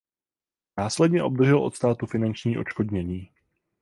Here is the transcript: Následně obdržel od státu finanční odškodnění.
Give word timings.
Následně 0.77 1.23
obdržel 1.23 1.59
od 1.59 1.75
státu 1.75 2.05
finanční 2.05 2.57
odškodnění. 2.57 3.29